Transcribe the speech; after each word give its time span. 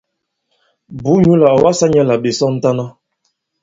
Bùu 1.01 1.17
nyǔ 1.23 1.33
là 1.41 1.47
ɔ̀ 1.55 1.59
wasā 1.63 1.85
nyɛ̄ 1.91 2.07
là 2.09 2.15
ɓè 2.21 2.29
sɔŋtana. 2.39 2.85